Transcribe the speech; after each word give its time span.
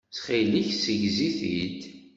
Ttxilek 0.09 0.69
ssegzi-t-id. 0.73 1.81